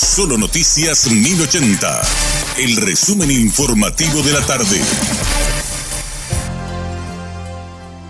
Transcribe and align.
Solo 0.00 0.38
Noticias 0.38 1.10
1080. 1.10 2.02
El 2.58 2.76
resumen 2.76 3.32
informativo 3.32 4.22
de 4.22 4.32
la 4.32 4.40
tarde. 4.46 4.80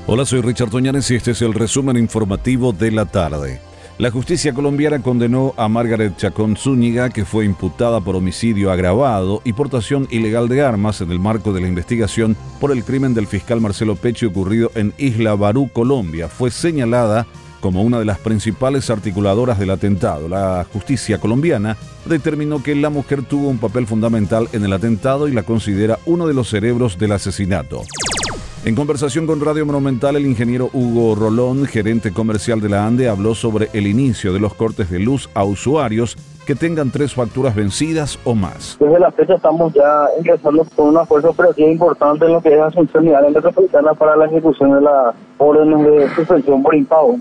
Hola, 0.07 0.27
soy 0.27 0.43
Richard 0.43 0.69
Toñanes 0.69 1.11
y 1.11 1.15
este 1.15 1.31
es 1.31 1.41
el 1.41 1.55
resumen 1.55 1.97
informativo 1.97 2.75
de 2.75 2.91
la 2.91 3.07
tarde. 3.07 3.63
La 3.97 4.11
justicia 4.11 4.53
colombiana 4.53 5.01
condenó 5.01 5.55
a 5.57 5.67
Margaret 5.69 6.15
Chacón 6.19 6.59
Zúñiga, 6.59 7.09
que 7.09 7.25
fue 7.25 7.47
imputada 7.47 8.03
por 8.03 8.17
homicidio 8.17 8.71
agravado 8.71 9.41
y 9.45 9.55
portación 9.55 10.07
ilegal 10.11 10.51
de 10.51 10.61
armas 10.61 11.01
en 11.01 11.11
el 11.11 11.19
marco 11.19 11.55
de 11.55 11.63
la 11.63 11.69
investigación 11.69 12.37
por 12.61 12.71
el 12.71 12.85
crimen 12.85 13.15
del 13.15 13.27
fiscal 13.27 13.63
Marcelo 13.63 13.97
Peche 13.97 14.27
ocurrido 14.27 14.71
en 14.75 14.93
Isla 14.99 15.35
Barú, 15.37 15.71
Colombia. 15.73 16.29
Fue 16.29 16.51
señalada 16.51 17.27
como 17.61 17.83
una 17.83 17.99
de 17.99 18.05
las 18.05 18.19
principales 18.19 18.91
articuladoras 18.91 19.59
del 19.59 19.71
atentado. 19.71 20.29
La 20.29 20.67
justicia 20.73 21.19
colombiana 21.19 21.77
determinó 22.05 22.63
que 22.63 22.75
la 22.75 22.91
mujer 22.91 23.23
tuvo 23.23 23.49
un 23.49 23.59
papel 23.59 23.87
fundamental 23.87 24.49
en 24.53 24.65
el 24.65 24.73
atentado 24.73 25.29
y 25.29 25.33
la 25.33 25.43
considera 25.43 25.99
uno 26.07 26.27
de 26.27 26.35
los 26.35 26.49
cerebros 26.49 26.99
del 26.99 27.13
asesinato. 27.13 27.83
En 28.65 28.75
conversación 28.75 29.27
con 29.27 29.41
Radio 29.41 29.65
Monumental, 29.65 30.17
el 30.17 30.27
ingeniero 30.27 30.69
Hugo 30.73 31.15
Rolón, 31.15 31.65
gerente 31.65 32.13
comercial 32.13 32.61
de 32.61 32.69
la 32.69 32.87
ANDE, 32.87 33.09
habló 33.09 33.35
sobre 33.35 33.71
el 33.73 33.87
inicio 33.87 34.33
de 34.33 34.41
los 34.41 34.53
cortes 34.55 34.91
de 34.91 34.99
luz 34.99 35.31
a 35.35 35.45
usuarios 35.45 36.17
que 36.45 36.55
tengan 36.55 36.91
tres 36.91 37.15
facturas 37.15 37.55
vencidas 37.55 38.19
o 38.25 38.35
más. 38.35 38.77
Desde 38.81 38.99
la 38.99 39.13
fecha 39.13 39.35
estamos 39.35 39.73
ya 39.75 40.07
ingresando 40.19 40.67
con 40.75 40.89
una 40.89 41.07
fuerza 41.07 41.29
operativa 41.29 41.69
importante 41.69 42.25
en 42.25 42.33
lo 42.33 42.41
que 42.41 42.55
es 42.55 42.61
Asunción 42.61 43.07
y 43.07 43.13
área 43.13 43.31
metropolitana 43.31 43.95
para 43.95 44.17
la 44.17 44.27
ejecución 44.27 44.73
de 44.73 44.81
las 44.81 45.15
órdenes 45.39 45.87
de 45.87 46.15
suspensión 46.15 46.63
por 46.63 46.75
impago. 46.75 47.19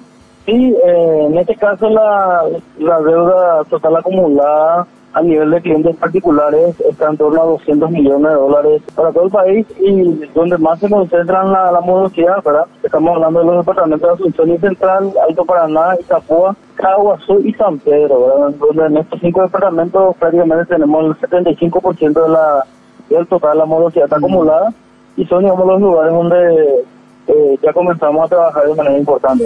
Y 0.48 0.74
eh, 0.74 1.26
en 1.26 1.38
este 1.38 1.56
caso 1.56 1.90
la, 1.90 2.44
la 2.80 3.00
deuda 3.02 3.64
total 3.66 3.98
acumulada 3.98 4.88
a 5.14 5.22
nivel 5.22 5.52
de 5.52 5.62
clientes 5.62 5.96
particulares 5.96 6.80
está 6.82 7.10
en 7.10 7.18
torno 7.18 7.42
a 7.42 7.45
200 7.45 7.89
millones 7.89 8.31
de 8.31 8.38
dólares 8.38 8.81
para 8.95 9.12
todo 9.12 9.26
el 9.26 9.31
país 9.31 9.67
y 9.80 10.04
donde 10.34 10.58
más 10.58 10.80
se 10.80 10.89
concentran 10.89 11.52
la, 11.52 11.72
la 11.72 11.81
¿verdad? 11.81 12.66
Estamos 12.84 13.16
hablando 13.16 13.39
de 13.39 13.45
los 13.45 13.58
departamentos 13.58 14.08
de 14.08 14.14
Asunción 14.14 14.52
y 14.52 14.58
Central, 14.59 15.12
Alto 15.28 15.44
Paraná, 15.44 15.95
Itapúa, 16.00 16.56
Caguazú 16.76 17.42
y 17.44 17.52
San 17.54 17.80
Pedro, 17.80 18.28
¿verdad? 18.28 18.56
Donde 18.59 18.86
en 18.86 18.98
estos 18.98 19.20
cinco 19.20 19.42
departamentos 19.42 20.16
prácticamente 20.17 20.66
tenemos 20.66 21.04
el 21.04 21.30
75% 21.30 22.23
de 22.23 22.30
la, 22.30 22.64
del 23.09 23.28
total 23.28 23.54
de 23.54 23.58
la 23.58 23.66
morosidad 23.66 24.14
acumulada 24.14 24.72
y 25.17 25.26
son, 25.26 25.44
digamos, 25.44 25.66
los 25.66 25.82
lugares 25.82 26.14
donde 26.14 26.86
eh, 27.28 27.59
ya 27.61 27.73
comenzamos 27.73 28.26
a 28.26 28.28
trabajar 28.28 28.67
de 28.67 28.76
manera 28.76 28.98
importante. 28.98 29.45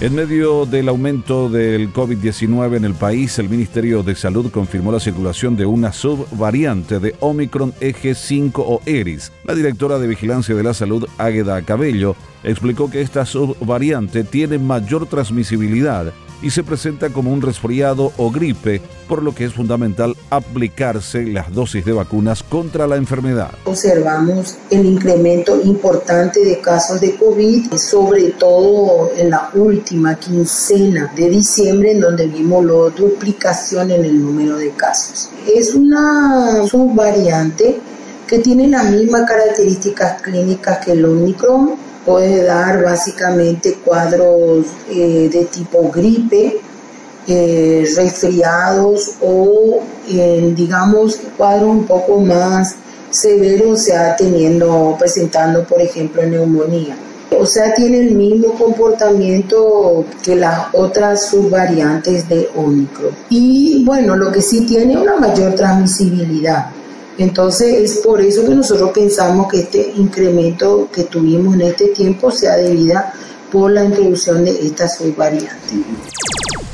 En 0.00 0.14
medio 0.14 0.64
del 0.64 0.88
aumento 0.88 1.48
del 1.48 1.92
COVID-19 1.92 2.76
en 2.76 2.84
el 2.84 2.94
país, 2.94 3.36
el 3.40 3.48
Ministerio 3.48 4.04
de 4.04 4.14
Salud 4.14 4.48
confirmó 4.52 4.92
la 4.92 5.00
circulación 5.00 5.56
de 5.56 5.66
una 5.66 5.92
subvariante 5.92 7.00
de 7.00 7.16
Omicron 7.18 7.74
Eje 7.80 8.14
5 8.14 8.62
o 8.62 8.80
ERIS. 8.86 9.32
La 9.42 9.56
directora 9.56 9.98
de 9.98 10.06
Vigilancia 10.06 10.54
de 10.54 10.62
la 10.62 10.72
Salud, 10.72 11.08
Águeda 11.18 11.62
Cabello, 11.62 12.14
explicó 12.44 12.88
que 12.88 13.00
esta 13.00 13.26
subvariante 13.26 14.22
tiene 14.22 14.58
mayor 14.58 15.06
transmisibilidad 15.06 16.12
y 16.42 16.50
se 16.50 16.62
presenta 16.62 17.10
como 17.10 17.32
un 17.32 17.42
resfriado 17.42 18.12
o 18.16 18.30
gripe, 18.30 18.80
por 19.08 19.22
lo 19.22 19.34
que 19.34 19.44
es 19.44 19.54
fundamental 19.54 20.16
aplicarse 20.30 21.24
las 21.24 21.52
dosis 21.52 21.84
de 21.84 21.92
vacunas 21.92 22.42
contra 22.42 22.86
la 22.86 22.96
enfermedad. 22.96 23.50
Observamos 23.64 24.56
el 24.70 24.86
incremento 24.86 25.60
importante 25.62 26.44
de 26.44 26.60
casos 26.60 27.00
de 27.00 27.16
COVID, 27.16 27.74
sobre 27.74 28.30
todo 28.32 29.10
en 29.16 29.30
la 29.30 29.50
última 29.54 30.14
quincena 30.16 31.12
de 31.16 31.28
diciembre, 31.30 31.92
en 31.92 32.00
donde 32.00 32.26
vimos 32.26 32.64
la 32.64 32.90
duplicación 32.90 33.90
en 33.90 34.04
el 34.04 34.22
número 34.22 34.56
de 34.56 34.70
casos. 34.70 35.30
Es 35.46 35.74
una 35.74 36.66
subvariante 36.66 37.80
que 38.26 38.38
tiene 38.40 38.68
las 38.68 38.90
mismas 38.90 39.22
características 39.26 40.20
clínicas 40.20 40.84
que 40.84 40.92
el 40.92 41.04
Omicron, 41.04 41.87
puede 42.08 42.42
dar 42.42 42.82
básicamente 42.82 43.74
cuadros 43.84 44.64
eh, 44.90 45.28
de 45.30 45.44
tipo 45.44 45.90
gripe, 45.90 46.58
eh, 47.26 47.86
resfriados 47.94 49.10
o 49.20 49.80
eh, 50.08 50.54
digamos 50.56 51.20
cuadros 51.36 51.68
un 51.68 51.84
poco 51.84 52.18
más 52.18 52.76
severos, 53.10 53.68
o 53.68 53.76
sea, 53.76 54.16
teniendo, 54.16 54.96
presentando 54.98 55.64
por 55.64 55.82
ejemplo 55.82 56.22
neumonía. 56.24 56.96
O 57.38 57.44
sea, 57.44 57.74
tiene 57.74 57.98
el 57.98 58.14
mismo 58.14 58.54
comportamiento 58.54 60.06
que 60.22 60.34
las 60.34 60.68
otras 60.72 61.28
subvariantes 61.28 62.26
de 62.26 62.48
Omicron. 62.56 63.10
Y 63.28 63.84
bueno, 63.84 64.16
lo 64.16 64.32
que 64.32 64.40
sí 64.40 64.64
tiene 64.64 64.96
una 64.96 65.16
mayor 65.16 65.54
transmisibilidad. 65.54 66.70
Entonces 67.18 67.90
es 67.90 67.98
por 67.98 68.20
eso 68.20 68.46
que 68.46 68.54
nosotros 68.54 68.90
pensamos 68.94 69.48
que 69.50 69.60
este 69.60 69.92
incremento 69.96 70.88
que 70.92 71.04
tuvimos 71.04 71.54
en 71.54 71.62
este 71.62 71.88
tiempo 71.88 72.30
sea 72.30 72.56
debida 72.56 73.12
por 73.50 73.72
la 73.72 73.84
introducción 73.84 74.44
de 74.44 74.50
esta 74.50 74.88
subvariante. 74.88 75.74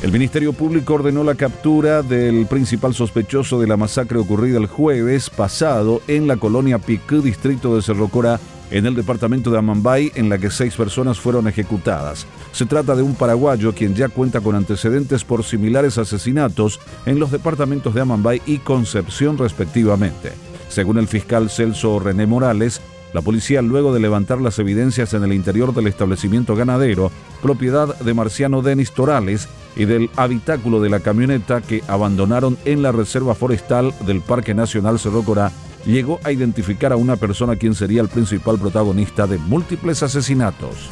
El 0.03 0.11
Ministerio 0.11 0.53
Público 0.53 0.93
ordenó 0.93 1.23
la 1.23 1.33
captura 1.33 2.03
del 2.03 2.45
principal 2.45 2.93
sospechoso 2.93 3.59
de 3.59 3.65
la 3.65 3.75
masacre 3.75 4.19
ocurrida 4.19 4.59
el 4.59 4.67
jueves 4.67 5.31
pasado 5.31 6.01
en 6.07 6.27
la 6.27 6.37
colonia 6.37 6.77
Picú, 6.77 7.21
distrito 7.21 7.75
de 7.75 7.81
Cerro 7.81 8.07
Corá, 8.09 8.39
en 8.75 8.85
el 8.85 8.93
departamento 8.93 9.49
de 9.49 9.57
Amambay, 9.57 10.11
en 10.15 10.27
la 10.27 10.37
que 10.37 10.51
seis 10.51 10.75
personas 10.75 11.17
fueron 11.17 11.47
ejecutadas. 11.47 12.27
Se 12.51 12.65
trata 12.65 12.93
de 12.93 13.03
un 13.03 13.15
paraguayo 13.15 13.73
quien 13.73 13.95
ya 13.95 14.09
cuenta 14.09 14.41
con 14.41 14.53
antecedentes 14.53 15.23
por 15.23 15.45
similares 15.45 15.97
asesinatos 15.97 16.81
en 17.05 17.17
los 17.17 17.31
departamentos 17.31 17.93
de 17.93 18.01
Amambay 18.01 18.41
y 18.45 18.57
Concepción 18.57 19.37
respectivamente. 19.37 20.33
Según 20.67 20.97
el 20.97 21.07
fiscal 21.07 21.49
Celso 21.49 21.99
René 21.99 22.25
Morales, 22.25 22.81
la 23.13 23.21
policía, 23.21 23.61
luego 23.61 23.93
de 23.93 24.01
levantar 24.01 24.41
las 24.41 24.59
evidencias 24.59 25.13
en 25.13 25.23
el 25.23 25.31
interior 25.31 25.73
del 25.73 25.87
establecimiento 25.87 26.53
ganadero, 26.53 27.13
propiedad 27.41 27.97
de 27.99 28.13
Marciano 28.13 28.61
Denis 28.61 28.91
Torales, 28.91 29.47
y 29.77 29.85
del 29.85 30.09
habitáculo 30.15 30.81
de 30.81 30.89
la 30.89 30.99
camioneta 30.99 31.61
que 31.61 31.83
abandonaron 31.87 32.57
en 32.65 32.81
la 32.81 32.91
reserva 32.91 33.35
forestal 33.35 33.93
del 34.05 34.21
Parque 34.21 34.53
Nacional 34.53 34.99
Cerro 34.99 35.23
Corá, 35.23 35.51
llegó 35.85 36.19
a 36.23 36.31
identificar 36.31 36.91
a 36.91 36.97
una 36.97 37.15
persona 37.15 37.55
quien 37.55 37.75
sería 37.75 38.01
el 38.01 38.09
principal 38.09 38.59
protagonista 38.59 39.27
de 39.27 39.37
múltiples 39.37 40.03
asesinatos. 40.03 40.89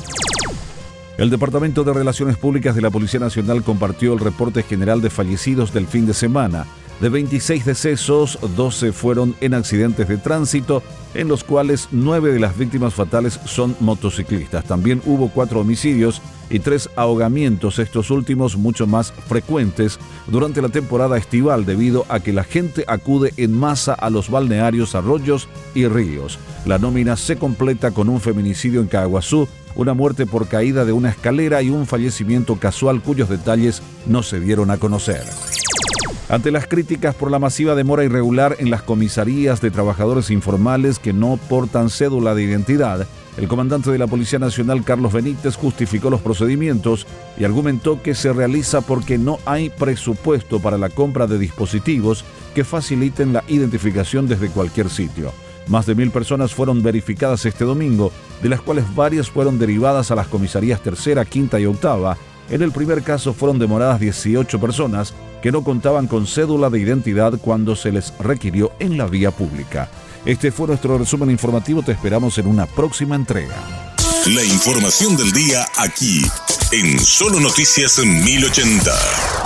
El 1.17 1.29
Departamento 1.29 1.83
de 1.83 1.93
Relaciones 1.93 2.37
Públicas 2.37 2.75
de 2.75 2.81
la 2.81 2.89
Policía 2.89 3.19
Nacional 3.19 3.63
compartió 3.63 4.13
el 4.13 4.19
reporte 4.19 4.63
general 4.63 5.01
de 5.01 5.09
fallecidos 5.09 5.71
del 5.71 5.85
fin 5.85 6.07
de 6.07 6.13
semana. 6.13 6.65
De 7.03 7.09
26 7.09 7.65
decesos, 7.65 8.39
12 8.55 8.93
fueron 8.93 9.35
en 9.41 9.53
accidentes 9.55 10.07
de 10.07 10.15
tránsito, 10.15 10.81
en 11.13 11.27
los 11.27 11.43
cuales 11.43 11.89
9 11.91 12.31
de 12.31 12.39
las 12.39 12.57
víctimas 12.57 12.93
fatales 12.93 13.41
son 13.43 13.75
motociclistas. 13.81 14.63
También 14.63 15.01
hubo 15.05 15.27
4 15.27 15.59
homicidios 15.59 16.21
y 16.49 16.59
3 16.59 16.91
ahogamientos, 16.95 17.77
estos 17.79 18.09
últimos 18.09 18.55
mucho 18.55 18.87
más 18.87 19.11
frecuentes 19.27 19.99
durante 20.27 20.61
la 20.61 20.69
temporada 20.69 21.17
estival 21.17 21.65
debido 21.65 22.05
a 22.07 22.21
que 22.21 22.31
la 22.31 22.45
gente 22.45 22.85
acude 22.87 23.33
en 23.35 23.51
masa 23.51 23.93
a 23.93 24.09
los 24.09 24.29
balnearios, 24.29 24.95
arroyos 24.95 25.49
y 25.75 25.87
ríos. 25.87 26.39
La 26.65 26.79
nómina 26.79 27.17
se 27.17 27.35
completa 27.35 27.91
con 27.91 28.07
un 28.07 28.21
feminicidio 28.21 28.79
en 28.79 28.87
Caguazú, 28.87 29.49
una 29.75 29.93
muerte 29.93 30.25
por 30.25 30.47
caída 30.47 30.85
de 30.85 30.93
una 30.93 31.09
escalera 31.09 31.61
y 31.61 31.69
un 31.69 31.85
fallecimiento 31.85 32.55
casual 32.59 33.01
cuyos 33.01 33.27
detalles 33.27 33.81
no 34.05 34.23
se 34.23 34.39
dieron 34.39 34.71
a 34.71 34.77
conocer. 34.77 35.25
Ante 36.33 36.49
las 36.49 36.65
críticas 36.65 37.13
por 37.13 37.29
la 37.29 37.37
masiva 37.37 37.75
demora 37.75 38.03
irregular 38.03 38.55
en 38.57 38.71
las 38.71 38.81
comisarías 38.81 39.61
de 39.61 39.69
trabajadores 39.69 40.31
informales 40.31 40.97
que 40.97 41.13
no 41.13 41.37
portan 41.47 41.91
cédula 41.91 42.33
de 42.33 42.41
identidad, 42.41 43.05
el 43.37 43.47
comandante 43.47 43.91
de 43.91 43.99
la 43.99 44.07
Policía 44.07 44.39
Nacional, 44.39 44.83
Carlos 44.83 45.13
Benítez, 45.13 45.55
justificó 45.55 46.09
los 46.09 46.21
procedimientos 46.21 47.05
y 47.37 47.43
argumentó 47.43 48.01
que 48.01 48.15
se 48.15 48.33
realiza 48.33 48.81
porque 48.81 49.19
no 49.19 49.37
hay 49.45 49.69
presupuesto 49.69 50.59
para 50.59 50.79
la 50.79 50.89
compra 50.89 51.27
de 51.27 51.37
dispositivos 51.37 52.25
que 52.55 52.63
faciliten 52.63 53.31
la 53.31 53.43
identificación 53.47 54.27
desde 54.27 54.49
cualquier 54.49 54.89
sitio. 54.89 55.31
Más 55.67 55.85
de 55.85 55.93
mil 55.93 56.09
personas 56.09 56.51
fueron 56.51 56.81
verificadas 56.81 57.45
este 57.45 57.63
domingo, 57.63 58.11
de 58.41 58.49
las 58.49 58.61
cuales 58.61 58.85
varias 58.95 59.29
fueron 59.29 59.59
derivadas 59.59 60.09
a 60.09 60.15
las 60.15 60.29
comisarías 60.29 60.81
tercera, 60.81 61.25
quinta 61.25 61.59
y 61.59 61.67
octava. 61.67 62.17
En 62.49 62.63
el 62.63 62.71
primer 62.71 63.03
caso 63.03 63.33
fueron 63.33 63.59
demoradas 63.59 63.99
18 63.99 64.59
personas 64.59 65.13
que 65.43 65.51
no 65.51 65.61
contaban 65.61 66.07
con 66.07 66.25
cédula 66.25 66.69
de 66.69 66.79
identidad 66.79 67.33
cuando 67.41 67.75
se 67.75 67.91
les 67.91 68.13
requirió 68.17 68.71
en 68.79 68.97
la 68.97 69.07
vía 69.07 69.29
pública. 69.29 69.89
Este 70.25 70.53
fue 70.53 70.67
nuestro 70.67 70.97
resumen 70.97 71.29
informativo, 71.29 71.83
te 71.83 71.91
esperamos 71.91 72.37
en 72.37 72.47
una 72.47 72.65
próxima 72.65 73.15
entrega. 73.15 73.93
La 74.27 74.41
información 74.45 75.17
del 75.17 75.33
día 75.33 75.67
aquí, 75.77 76.25
en 76.71 76.97
Solo 76.97 77.41
Noticias 77.41 77.99
1080. 77.99 79.42